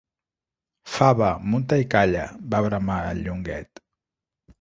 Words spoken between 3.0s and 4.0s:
el Llonguet.